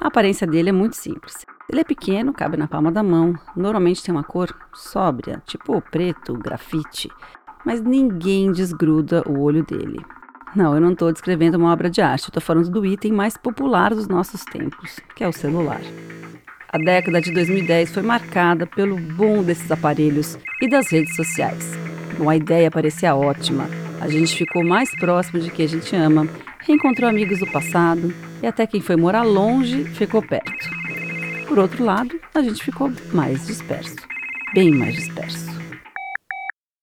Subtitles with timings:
[0.00, 1.44] A aparência dele é muito simples.
[1.68, 6.34] Ele é pequeno, cabe na palma da mão, normalmente tem uma cor sóbria, tipo preto,
[6.34, 7.10] grafite,
[7.64, 10.00] mas ninguém desgruda o olho dele.
[10.56, 13.94] Não, eu não estou descrevendo uma obra de arte, estou falando do item mais popular
[13.94, 15.80] dos nossos tempos, que é o celular.
[16.70, 21.78] A década de 2010 foi marcada pelo boom desses aparelhos e das redes sociais.
[22.16, 23.68] Bom, a ideia parecia ótima.
[24.00, 26.26] A gente ficou mais próximo de quem a gente ama,
[26.68, 30.68] reencontrou amigos do passado e até quem foi morar longe ficou perto.
[31.48, 33.96] Por outro lado, a gente ficou mais disperso,
[34.52, 35.48] bem mais disperso.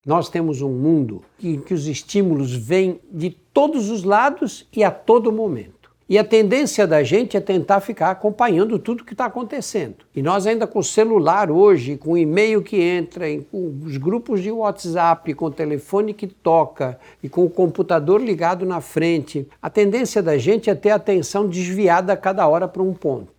[0.04, 4.90] Nós temos um mundo em que os estímulos vêm de todos os lados e a
[4.90, 5.75] todo momento.
[6.08, 10.06] E a tendência da gente é tentar ficar acompanhando tudo que está acontecendo.
[10.16, 14.44] E nós ainda com o celular hoje, com o e-mail que entra, com os grupos
[14.44, 19.68] de WhatsApp, com o telefone que toca e com o computador ligado na frente, a
[19.68, 23.34] tendência da gente é ter a atenção desviada a cada hora para um ponto.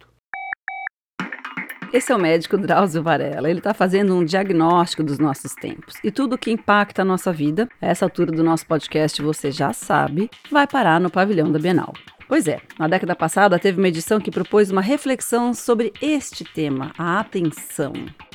[1.92, 3.48] Esse é o médico Drauzio Varela.
[3.48, 5.94] Ele está fazendo um diagnóstico dos nossos tempos.
[6.02, 9.72] E tudo que impacta a nossa vida, a essa altura do nosso podcast você já
[9.72, 11.94] sabe, vai parar no pavilhão da Bienal.
[12.28, 16.92] Pois é, na década passada teve uma edição que propôs uma reflexão sobre este tema,
[16.98, 17.92] a atenção.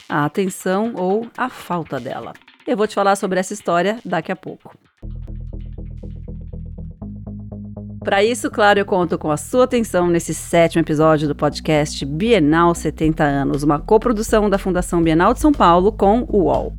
[0.07, 2.33] A atenção ou a falta dela.
[2.65, 4.77] Eu vou te falar sobre essa história daqui a pouco.
[8.03, 12.73] Para isso, claro, eu conto com a sua atenção nesse sétimo episódio do podcast Bienal
[12.73, 16.73] 70 anos, uma coprodução da Fundação Bienal de São Paulo com o UOL.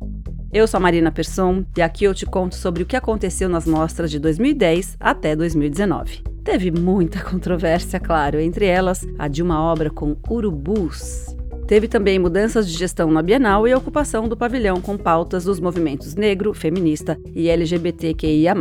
[0.51, 3.65] Eu sou a Marina Persson e aqui eu te conto sobre o que aconteceu nas
[3.65, 6.32] mostras de 2010 até 2019.
[6.43, 11.35] Teve muita controvérsia, claro, entre elas a de uma obra com urubus.
[11.67, 15.59] Teve também mudanças de gestão na Bienal e a ocupação do pavilhão com pautas dos
[15.59, 18.53] movimentos negro, feminista e LGBTQIA.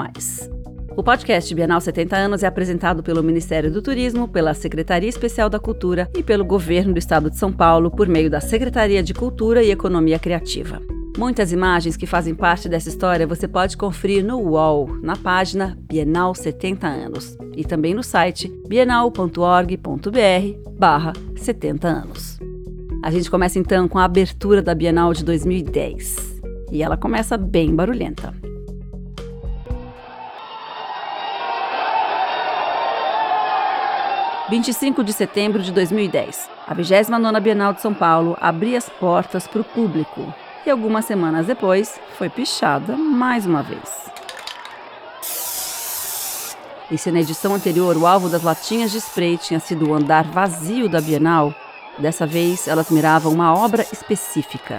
[0.97, 5.59] O podcast Bienal 70 anos é apresentado pelo Ministério do Turismo, pela Secretaria Especial da
[5.59, 9.63] Cultura e pelo Governo do Estado de São Paulo por meio da Secretaria de Cultura
[9.63, 10.81] e Economia Criativa.
[11.17, 16.35] Muitas imagens que fazem parte dessa história você pode conferir no UOL, na página Bienal
[16.35, 19.29] 70 anos, e também no site bienal.org.br
[20.79, 22.39] barra 70 anos.
[23.03, 26.41] A gente começa então com a abertura da Bienal de 2010.
[26.71, 28.33] E ela começa bem barulhenta.
[34.49, 39.61] 25 de setembro de 2010, a 29ª Bienal de São Paulo abria as portas para
[39.61, 40.33] o público
[40.65, 44.03] e algumas semanas depois foi pichada mais uma vez.
[46.91, 50.25] E se na edição anterior o alvo das latinhas de spray tinha sido o andar
[50.25, 51.55] vazio da Bienal,
[51.99, 54.77] dessa vez elas miravam uma obra específica,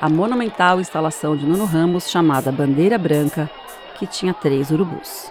[0.00, 3.48] a monumental instalação de Nuno Ramos chamada Bandeira Branca,
[3.96, 5.30] que tinha três urubus.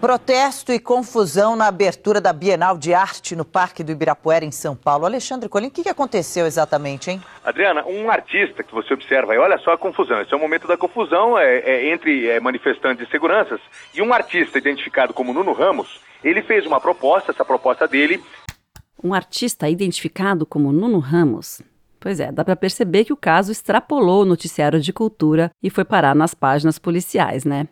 [0.00, 4.76] Protesto e confusão na abertura da Bienal de Arte no Parque do Ibirapuera, em São
[4.76, 5.04] Paulo.
[5.04, 7.20] Alexandre Colim, o que, aconteceu exatamente, hein?
[7.44, 10.68] Adriana, um artista que você observa, e olha só a confusão, esse é o momento
[10.68, 13.60] da confusão é, é entre é, manifestantes e seguranças,
[13.92, 18.22] e um artista identificado como Nuno Ramos, ele fez uma proposta, essa proposta dele...
[19.02, 21.60] Um artista identificado como Nuno Ramos?
[21.98, 25.84] Pois é, dá para perceber que o caso extrapolou o noticiário de cultura e foi
[25.84, 27.66] parar nas páginas policiais, né?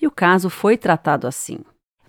[0.00, 1.60] E o caso foi tratado assim.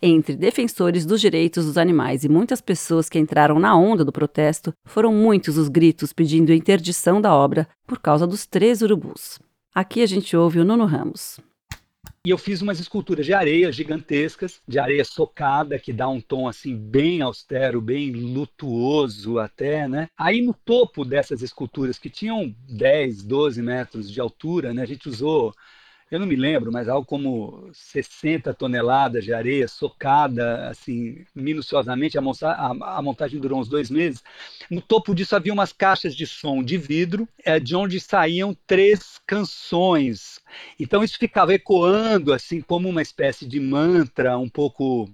[0.03, 4.73] Entre defensores dos direitos dos animais e muitas pessoas que entraram na onda do protesto,
[4.83, 9.37] foram muitos os gritos pedindo interdição da obra por causa dos três urubus.
[9.75, 11.39] Aqui a gente ouve o Nuno Ramos.
[12.25, 16.47] E eu fiz umas esculturas de areia gigantescas, de areia socada, que dá um tom
[16.47, 20.07] assim bem austero, bem lutuoso até, né?
[20.17, 24.81] Aí no topo dessas esculturas, que tinham 10, 12 metros de altura, né?
[24.81, 25.53] A gente usou
[26.11, 32.17] eu não me lembro, mas algo como 60 toneladas de areia socada, assim, minuciosamente.
[32.17, 34.21] A, monta a, a, montagem durou uns dois meses.
[34.69, 39.21] No topo disso havia umas caixas de som de vidro, é, de onde saíam três
[39.25, 40.41] canções.
[40.77, 45.09] Então isso ficava ecoando, assim, como uma espécie de mantra, um pouco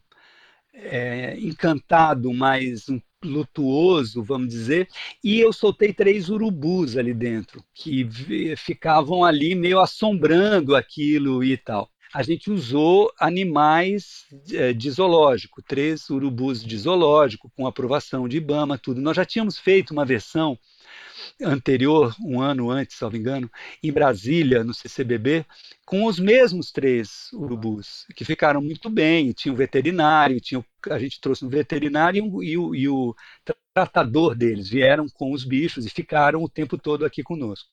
[0.73, 4.87] é, encantado, mas um lutuoso, vamos dizer,
[5.23, 8.07] e eu soltei três urubus ali dentro, que
[8.55, 11.89] ficavam ali meio assombrando aquilo e tal.
[12.13, 18.77] A gente usou animais é, de zoológico, três urubus de zoológico, com aprovação de Ibama,
[18.77, 19.01] tudo.
[19.01, 20.57] Nós já tínhamos feito uma versão
[21.41, 23.49] anterior, um ano antes, me engano,
[23.83, 25.45] em Brasília, no CCBB,
[25.85, 29.31] com os mesmos três urubus, que ficaram muito bem.
[29.31, 33.15] Tinha o veterinário, tinha, a gente trouxe um veterinário e o, e o
[33.73, 34.69] tratador deles.
[34.69, 37.69] Vieram com os bichos e ficaram o tempo todo aqui conosco.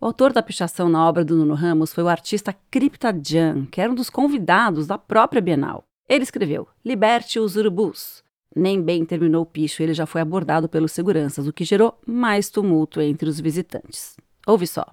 [0.00, 3.82] O autor da pichação na obra do Nuno Ramos foi o artista Cripta Jan, que
[3.82, 5.84] era um dos convidados da própria Bienal.
[6.08, 8.24] Ele escreveu: Liberte os urubus.
[8.54, 12.50] Nem bem terminou o picho, ele já foi abordado pelos seguranças, o que gerou mais
[12.50, 14.16] tumulto entre os visitantes.
[14.46, 14.84] Ouve só.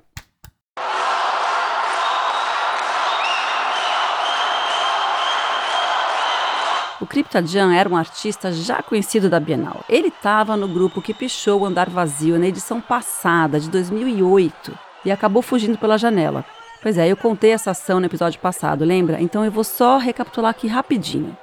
[7.00, 9.84] O Cryptajan era um artista já conhecido da Bienal.
[9.88, 15.12] Ele estava no grupo que pichou o Andar Vazio na edição passada, de 2008, e
[15.12, 16.44] acabou fugindo pela janela.
[16.82, 19.22] Pois é, eu contei essa ação no episódio passado, lembra?
[19.22, 21.38] Então eu vou só recapitular aqui rapidinho.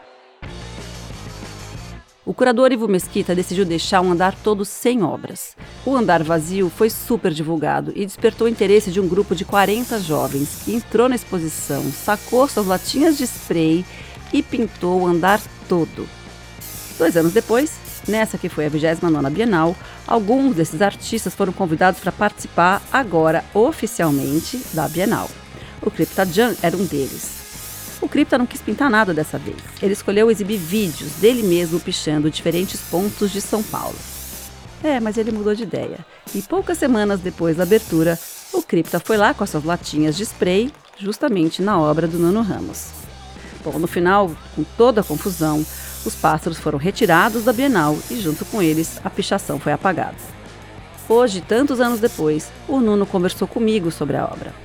[2.27, 5.55] O curador Ivo Mesquita decidiu deixar um andar todo sem obras.
[5.85, 10.01] O andar vazio foi super divulgado e despertou o interesse de um grupo de 40
[10.01, 13.85] jovens que entrou na exposição, sacou suas latinhas de spray
[14.33, 15.39] e pintou o andar
[15.69, 16.09] todo.
[16.97, 17.73] Dois anos depois,
[18.09, 24.63] nessa que foi a 29ª Bienal, alguns desses artistas foram convidados para participar agora oficialmente
[24.73, 25.29] da Bienal.
[25.83, 27.44] O Crypta Jan era um deles.
[28.05, 29.57] O Crypta não quis pintar nada dessa vez.
[29.81, 33.97] Ele escolheu exibir vídeos dele mesmo pichando diferentes pontos de São Paulo.
[34.83, 36.05] É, mas ele mudou de ideia.
[36.35, 38.19] E poucas semanas depois da abertura,
[38.53, 42.43] o Crypta foi lá com as suas latinhas de spray, justamente na obra do Nuno
[42.43, 42.91] Ramos.
[43.65, 45.65] Bom, no final, com toda a confusão,
[46.05, 50.19] os pássaros foram retirados da Bienal e, junto com eles, a pichação foi apagada.
[51.09, 54.64] Hoje, tantos anos depois, o Nuno conversou comigo sobre a obra.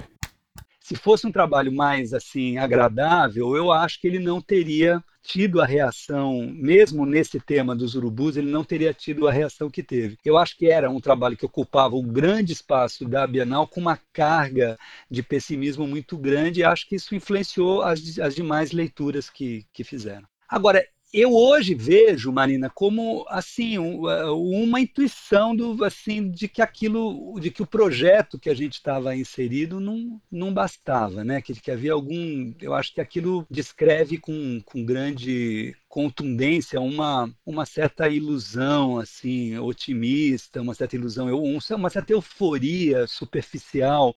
[0.89, 5.65] Se fosse um trabalho mais assim agradável, eu acho que ele não teria tido a
[5.67, 10.17] reação, mesmo nesse tema dos urubus, ele não teria tido a reação que teve.
[10.25, 13.99] Eu acho que era um trabalho que ocupava um grande espaço da Bienal com uma
[14.11, 14.79] carga
[15.11, 19.83] de pessimismo muito grande e acho que isso influenciou as, as demais leituras que, que
[19.83, 20.27] fizeram.
[20.49, 27.39] Agora, eu hoje vejo, Marina, como assim uh, uma intuição do assim de que aquilo,
[27.39, 31.41] de que o projeto que a gente estava inserido não, não bastava, né?
[31.41, 37.65] Que, que havia algum, eu acho que aquilo descreve com, com grande contundência uma, uma
[37.65, 41.27] certa ilusão assim otimista, uma certa ilusão,
[41.71, 44.15] uma certa euforia superficial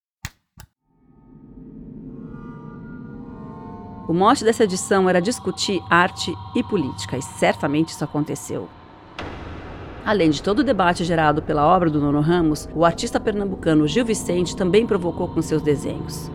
[4.13, 8.69] O mote dessa edição era discutir arte e política, e certamente isso aconteceu.
[10.05, 14.05] Além de todo o debate gerado pela obra do Nono Ramos, o artista pernambucano Gil
[14.05, 16.31] Vicente também provocou com seus desenhos.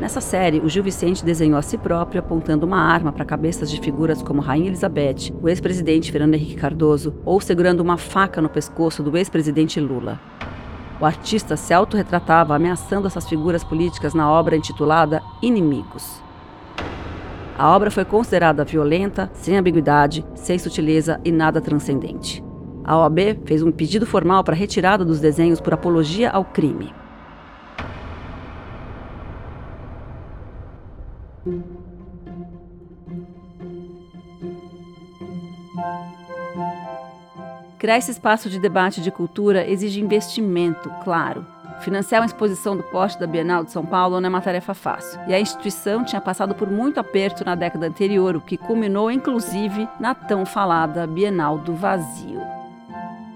[0.00, 3.80] Nessa série, o Gil Vicente desenhou a si próprio apontando uma arma para cabeças de
[3.80, 9.04] figuras como Rainha Elizabeth, o ex-presidente Fernando Henrique Cardoso, ou segurando uma faca no pescoço
[9.04, 10.20] do ex-presidente Lula.
[11.00, 16.23] O artista se autorretratava ameaçando essas figuras políticas na obra intitulada Inimigos.
[17.56, 22.42] A obra foi considerada violenta, sem ambiguidade, sem sutileza e nada transcendente.
[22.82, 26.92] A OAB fez um pedido formal para retirada dos desenhos por apologia ao crime.
[37.78, 41.53] Criar esse espaço de debate de cultura exige investimento, claro.
[41.84, 45.20] Financiar uma exposição do porte da Bienal de São Paulo não é uma tarefa fácil.
[45.28, 49.86] E a instituição tinha passado por muito aperto na década anterior, o que culminou inclusive
[50.00, 52.40] na tão falada Bienal do Vazio.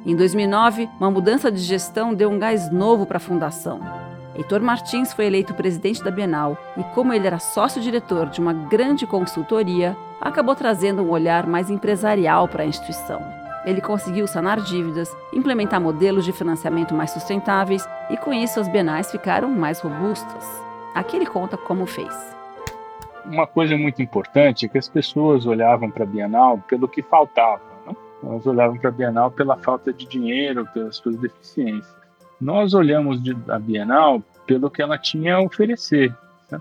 [0.06, 3.80] Em 2009, uma mudança de gestão deu um gás novo para a fundação.
[4.34, 9.06] Heitor Martins foi eleito presidente da Bienal e, como ele era sócio-diretor de uma grande
[9.06, 13.37] consultoria, acabou trazendo um olhar mais empresarial para a instituição.
[13.68, 19.10] Ele conseguiu sanar dívidas, implementar modelos de financiamento mais sustentáveis e, com isso, as bienais
[19.10, 20.42] ficaram mais robustas.
[20.94, 22.14] Aqui ele conta como fez.
[23.26, 27.60] Uma coisa muito importante é que as pessoas olhavam para a Bienal pelo que faltava.
[27.86, 27.94] Né?
[28.24, 31.94] Elas olhavam para a Bienal pela falta de dinheiro, pelas suas deficiências.
[32.40, 33.20] Nós olhamos
[33.50, 36.10] a Bienal pelo que ela tinha a oferecer,
[36.50, 36.58] né?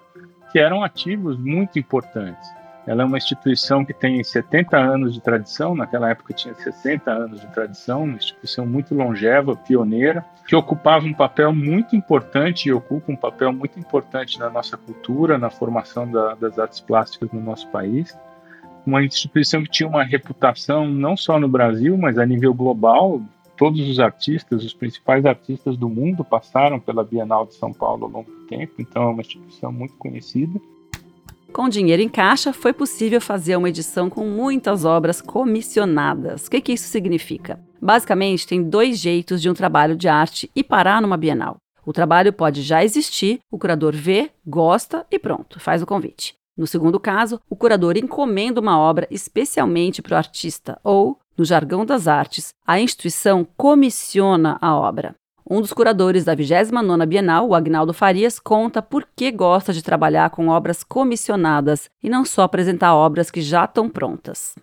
[0.51, 2.49] que eram ativos muito importantes.
[2.87, 7.41] Ela é uma instituição que tem 70 anos de tradição, naquela época tinha 60 anos
[7.41, 13.11] de tradição, uma instituição muito longeva, pioneira, que ocupava um papel muito importante e ocupa
[13.11, 17.67] um papel muito importante na nossa cultura, na formação da, das artes plásticas no nosso
[17.67, 18.17] país.
[18.85, 23.21] Uma instituição que tinha uma reputação não só no Brasil, mas a nível global.
[23.57, 28.11] Todos os artistas, os principais artistas do mundo passaram pela Bienal de São Paulo ao
[28.11, 30.57] longo do tempo, então é uma instituição muito conhecida.
[31.51, 36.45] Com dinheiro em caixa, foi possível fazer uma edição com muitas obras comissionadas.
[36.45, 37.59] O que, que isso significa?
[37.81, 41.57] Basicamente, tem dois jeitos de um trabalho de arte e parar numa Bienal.
[41.85, 46.35] O trabalho pode já existir, o curador vê, gosta e pronto, faz o convite.
[46.55, 51.85] No segundo caso, o curador encomenda uma obra especialmente para o artista, ou, no jargão
[51.85, 55.15] das artes, a instituição comissiona a obra.
[55.49, 60.29] Um dos curadores da 29ª Bienal, o Agnaldo Farias, conta por que gosta de trabalhar
[60.29, 64.55] com obras comissionadas e não só apresentar obras que já estão prontas.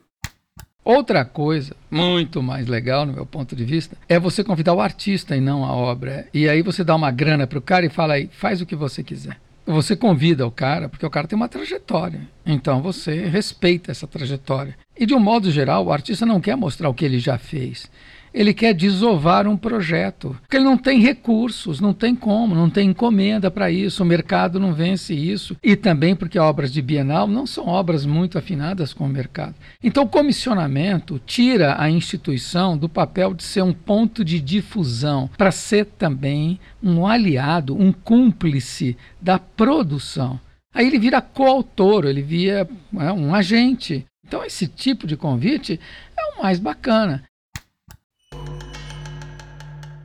[0.85, 5.35] Outra coisa, muito mais legal no meu ponto de vista, é você convidar o artista
[5.35, 6.29] e não a obra.
[6.35, 8.77] E aí você dá uma grana para o cara e fala aí, faz o que
[8.77, 9.39] você quiser.
[9.65, 12.21] Você convida o cara porque o cara tem uma trajetória.
[12.45, 14.77] Então você respeita essa trajetória.
[14.95, 17.91] E de um modo geral, o artista não quer mostrar o que ele já fez
[18.35, 22.91] ele quer desovar um projeto, porque ele não tem recursos, não tem como, não tem
[22.91, 27.47] encomenda para isso, o mercado não vence isso, e também porque obras de Bienal não
[27.47, 29.55] são obras muito afinadas com o mercado.
[29.83, 35.53] Então, o comissionamento tira a instituição do papel de ser um ponto de difusão, para
[35.53, 40.41] ser também um aliado, um cúmplice da produção.
[40.75, 44.05] Aí ele vira coautor, ele vira é, um agente.
[44.27, 45.79] Então, esse tipo de convite
[46.19, 47.23] é o mais bacana.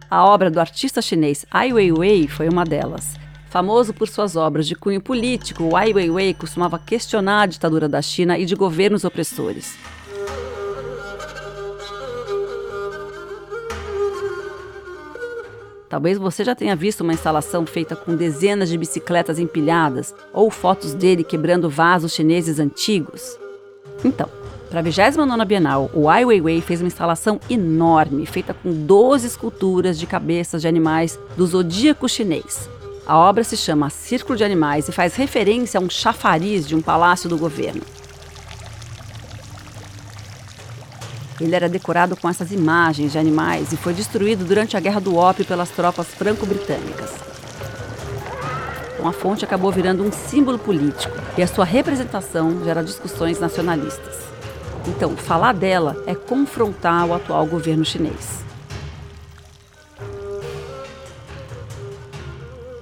[0.10, 3.14] A obra do artista chinês Ai Weiwei foi uma delas.
[3.48, 8.36] Famoso por suas obras de cunho político, Ai Weiwei costumava questionar a ditadura da China
[8.38, 9.78] e de governos opressores.
[15.88, 20.96] Talvez você já tenha visto uma instalação feita com dezenas de bicicletas empilhadas ou fotos
[20.96, 23.38] dele quebrando vasos chineses antigos.
[24.04, 24.39] Então,
[24.70, 29.98] para a 29 Bienal, o Ai Weiwei fez uma instalação enorme, feita com 12 esculturas
[29.98, 32.70] de cabeças de animais do zodíaco chinês.
[33.08, 36.82] A obra se chama Círculo de Animais e faz referência a um chafariz de um
[36.84, 37.82] palácio do governo.
[41.42, 45.16] Ele era decorado com essas imagens de animais e foi destruído durante a Guerra do
[45.16, 47.10] Ópio pelas tropas franco-britânicas.
[48.94, 54.29] Então a fonte acabou virando um símbolo político e a sua representação gera discussões nacionalistas.
[54.88, 58.44] Então, falar dela é confrontar o atual governo chinês.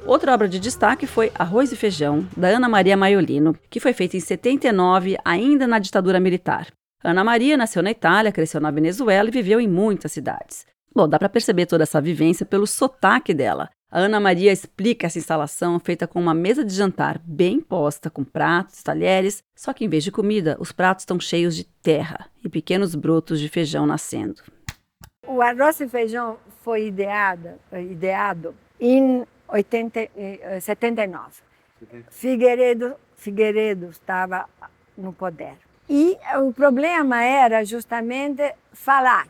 [0.06, 4.16] Outra obra de destaque foi Arroz e Feijão, da Ana Maria Maiolino, que foi feita
[4.16, 6.68] em 79, ainda na ditadura militar.
[7.04, 10.66] Ana Maria nasceu na Itália, cresceu na Venezuela e viveu em muitas cidades.
[10.96, 13.70] Bom, dá para perceber toda essa vivência pelo sotaque dela.
[13.89, 18.22] A Ana Maria explica essa instalação feita com uma mesa de jantar bem posta, com
[18.22, 22.50] pratos, talheres, só que em vez de comida, os pratos estão cheios de terra e
[22.50, 24.41] pequenos brotos de feijão nascendo.
[25.25, 30.10] O arroz e feijão foi ideado, ideado em 80,
[30.60, 31.24] 79.
[31.82, 34.50] Eh, Figueiredo, Figueiredo estava
[34.98, 35.56] no poder.
[35.89, 39.29] E o problema era justamente falar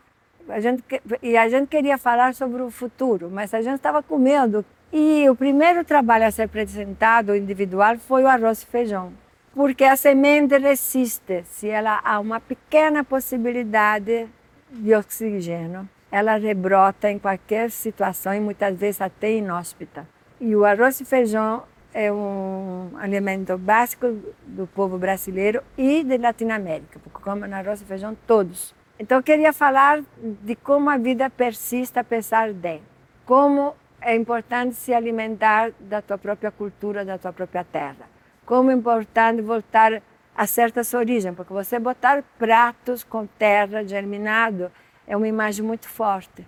[0.50, 0.84] a gente,
[1.22, 4.66] e a gente queria falar sobre o futuro, mas a gente estava com medo.
[4.92, 9.12] E o primeiro trabalho a ser apresentado individual foi o arroz e feijão,
[9.54, 14.28] porque a semente resiste se ela há uma pequena possibilidade
[14.72, 15.88] de oxigênio.
[16.10, 20.08] Ela rebrota em qualquer situação e muitas vezes até inóspita.
[20.40, 21.64] E o arroz e feijão
[21.94, 28.16] é um alimento básico do povo brasileiro e da Latinoamérica, porque comem arroz e feijão
[28.26, 28.77] todos.
[29.00, 32.82] Então eu queria falar de como a vida persiste apesar de,
[33.26, 38.10] como é importante se alimentar da tua própria cultura, da tua própria terra,
[38.44, 40.02] como é importante voltar
[40.36, 44.72] a certas origens, porque você botar pratos com terra germinado
[45.06, 46.48] é uma imagem muito forte.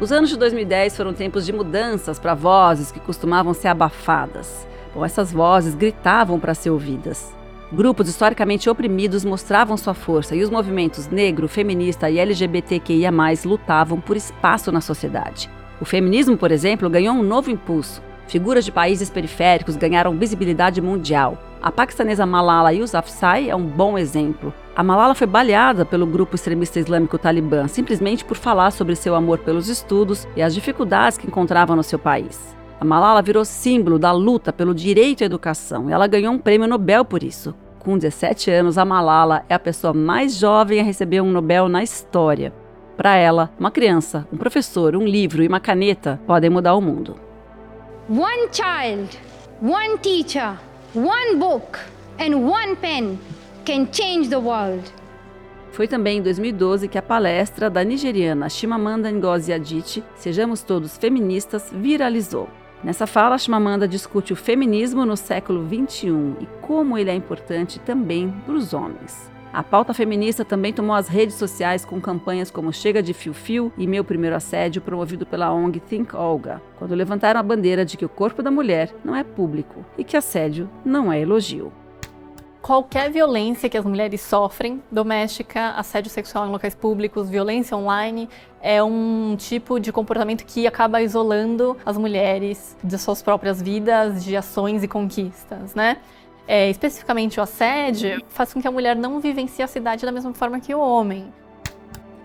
[0.00, 4.66] Os anos de 2010 foram tempos de mudanças para vozes que costumavam ser abafadas.
[4.94, 7.34] Bom, essas vozes gritavam para ser ouvidas.
[7.72, 13.10] Grupos historicamente oprimidos mostravam sua força e os movimentos negro, feminista e LGBTQIA
[13.44, 15.50] lutavam por espaço na sociedade.
[15.80, 18.00] O feminismo, por exemplo, ganhou um novo impulso.
[18.28, 21.36] Figuras de países periféricos ganharam visibilidade mundial.
[21.60, 24.54] A paquistanesa Malala Yousafzai é um bom exemplo.
[24.76, 29.38] A Malala foi baleada pelo grupo extremista islâmico Talibã simplesmente por falar sobre seu amor
[29.38, 32.54] pelos estudos e as dificuldades que encontrava no seu país.
[32.84, 36.68] A Malala virou símbolo da luta pelo direito à educação e ela ganhou um prêmio
[36.68, 37.54] Nobel por isso.
[37.78, 41.82] Com 17 anos, a Malala é a pessoa mais jovem a receber um Nobel na
[41.82, 42.52] história.
[42.94, 47.16] Para ela, uma criança, um professor, um livro e uma caneta podem mudar o mundo.
[48.06, 49.18] One child,
[49.62, 50.58] one teacher,
[50.94, 51.78] one book
[52.20, 53.18] and one pen
[53.64, 54.92] can change the world.
[55.72, 61.72] Foi também em 2012 que a palestra da nigeriana Chimamanda Ngozi Adichie, Sejamos Todos Feministas,
[61.72, 62.46] viralizou.
[62.84, 68.30] Nessa fala, Chimamanda discute o feminismo no século XXI e como ele é importante também
[68.44, 69.32] para os homens.
[69.54, 73.72] A pauta feminista também tomou as redes sociais com campanhas como Chega de Fio Fio
[73.78, 78.04] e Meu Primeiro Assédio, promovido pela ONG Think Olga, quando levantaram a bandeira de que
[78.04, 81.72] o corpo da mulher não é público e que assédio não é elogio.
[82.64, 88.26] Qualquer violência que as mulheres sofrem, doméstica, assédio sexual em locais públicos, violência online,
[88.62, 94.34] é um tipo de comportamento que acaba isolando as mulheres de suas próprias vidas, de
[94.34, 95.98] ações e conquistas, né?
[96.48, 100.32] É, especificamente o assédio faz com que a mulher não vivencie a cidade da mesma
[100.32, 101.30] forma que o homem.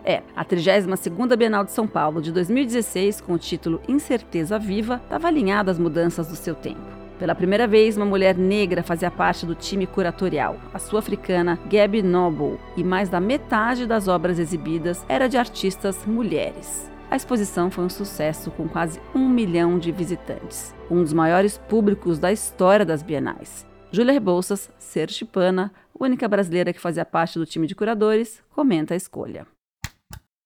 [0.05, 5.27] É, a 32ª Bienal de São Paulo de 2016, com o título Incerteza Viva, estava
[5.27, 6.98] alinhada às mudanças do seu tempo.
[7.19, 12.57] Pela primeira vez, uma mulher negra fazia parte do time curatorial, a sul-africana Gabby Noble,
[12.77, 16.89] e mais da metade das obras exibidas era de artistas mulheres.
[17.11, 22.19] A exposição foi um sucesso com quase um milhão de visitantes, um dos maiores públicos
[22.19, 23.67] da história das bienais.
[23.91, 29.45] Júlia Rebouças, sergipana, única brasileira que fazia parte do time de curadores, comenta a escolha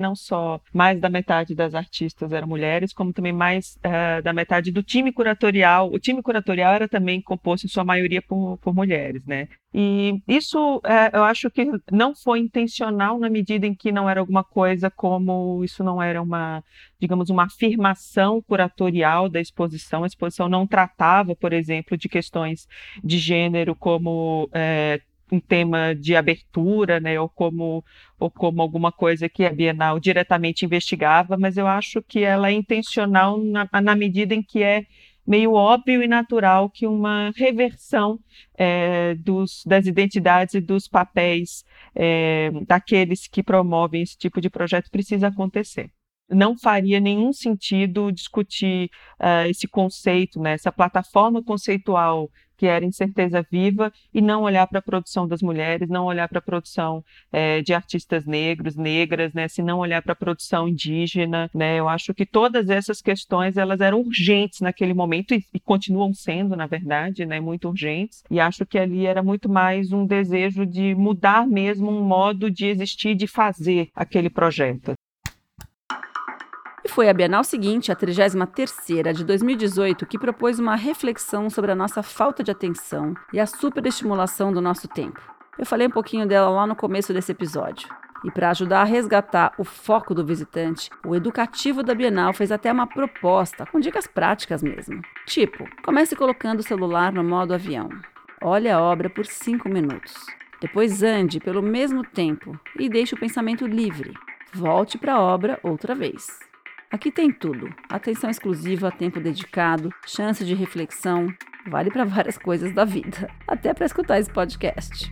[0.03, 4.69] não só mais da metade das artistas eram mulheres, como também mais uh, da metade
[4.69, 5.89] do time curatorial.
[5.91, 9.47] O time curatorial era também composto, em sua maioria, por, por mulheres, né?
[9.73, 14.19] E isso uh, eu acho que não foi intencional na medida em que não era
[14.19, 16.63] alguma coisa como isso não era uma,
[16.99, 20.03] digamos, uma afirmação curatorial da exposição.
[20.03, 22.67] A exposição não tratava, por exemplo, de questões
[23.03, 27.83] de gênero como uh, um tema de abertura, né, ou como,
[28.19, 32.53] ou como alguma coisa que a Bienal diretamente investigava, mas eu acho que ela é
[32.53, 34.85] intencional na, na medida em que é
[35.25, 38.19] meio óbvio e natural que uma reversão
[38.55, 41.63] é, dos, das identidades e dos papéis
[41.95, 45.89] é, daqueles que promovem esse tipo de projeto precisa acontecer.
[46.29, 52.29] Não faria nenhum sentido discutir uh, esse conceito, né, essa plataforma conceitual
[52.63, 56.39] que era Incerteza Viva, e não olhar para a produção das mulheres, não olhar para
[56.39, 61.49] a produção é, de artistas negros, negras, né, se não olhar para a produção indígena.
[61.53, 66.13] Né, eu acho que todas essas questões elas eram urgentes naquele momento e, e continuam
[66.13, 70.65] sendo, na verdade, né, muito urgentes, e acho que ali era muito mais um desejo
[70.65, 74.93] de mudar mesmo um modo de existir, de fazer aquele projeto.
[76.85, 81.75] E foi a Bienal seguinte, a 33ª de 2018, que propôs uma reflexão sobre a
[81.75, 85.21] nossa falta de atenção e a superestimulação do nosso tempo.
[85.57, 87.87] Eu falei um pouquinho dela lá no começo desse episódio.
[88.25, 92.69] E para ajudar a resgatar o foco do visitante, o educativo da Bienal fez até
[92.69, 95.01] uma proposta, com dicas práticas mesmo.
[95.25, 97.87] Tipo, comece colocando o celular no modo avião.
[98.41, 100.13] Olhe a obra por 5 minutos.
[100.59, 104.13] Depois ande pelo mesmo tempo e deixe o pensamento livre.
[104.53, 106.39] Volte para a obra outra vez.
[106.93, 111.25] Aqui tem tudo: atenção exclusiva, tempo dedicado, chance de reflexão,
[111.67, 115.11] vale para várias coisas da vida, até para escutar esse podcast.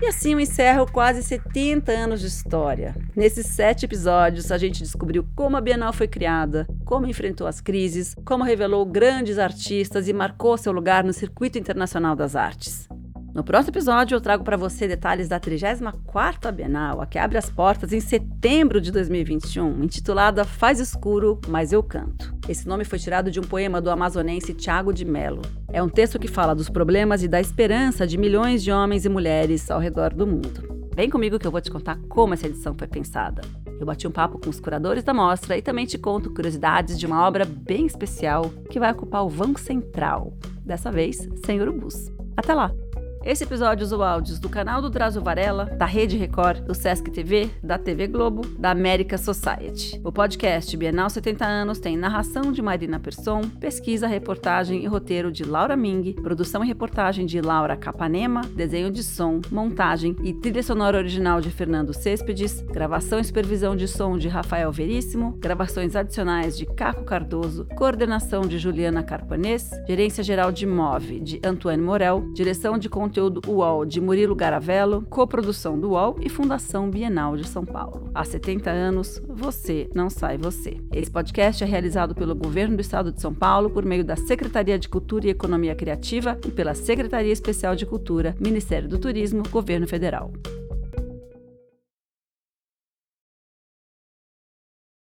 [0.00, 2.96] E assim eu encerro quase 70 anos de história.
[3.14, 8.16] Nesses sete episódios, a gente descobriu como a Bienal foi criada, como enfrentou as crises,
[8.24, 12.88] como revelou grandes artistas e marcou seu lugar no circuito internacional das artes.
[13.32, 17.48] No próximo episódio, eu trago para você detalhes da 34ª Bienal, a que abre as
[17.48, 22.34] portas em setembro de 2021, intitulada Faz Escuro, Mas Eu Canto.
[22.48, 25.42] Esse nome foi tirado de um poema do amazonense Tiago de Mello.
[25.72, 29.08] É um texto que fala dos problemas e da esperança de milhões de homens e
[29.08, 30.90] mulheres ao redor do mundo.
[30.96, 33.42] Vem comigo que eu vou te contar como essa edição foi pensada.
[33.78, 37.06] Eu bati um papo com os curadores da mostra e também te conto curiosidades de
[37.06, 40.34] uma obra bem especial que vai ocupar o vão central,
[40.66, 42.10] dessa vez sem urubus.
[42.36, 42.72] Até lá!
[43.22, 47.50] Esse episódio usou áudios do canal do Drazo Varela, da Rede Record, do Sesc TV,
[47.62, 50.00] da TV Globo, da América Society.
[50.02, 55.44] O podcast Bienal 70 anos tem narração de Marina Persson, pesquisa, reportagem e roteiro de
[55.44, 60.96] Laura Ming, produção e reportagem de Laura Capanema, desenho de som, montagem e trilha sonora
[60.96, 66.64] original de Fernando Céspedes, gravação e supervisão de som de Rafael Veríssimo, gravações adicionais de
[66.64, 72.88] Caco Cardoso, coordenação de Juliana Carpanês, gerência geral de MOVE de Antoine Morel, direção de
[72.88, 78.08] conteúdo conteúdo UOL de Murilo Garavello, coprodução do UOL e Fundação Bienal de São Paulo.
[78.14, 80.76] Há 70 anos, você não sai você.
[80.92, 84.78] Esse podcast é realizado pelo Governo do Estado de São Paulo por meio da Secretaria
[84.78, 89.88] de Cultura e Economia Criativa e pela Secretaria Especial de Cultura, Ministério do Turismo, Governo
[89.88, 90.30] Federal.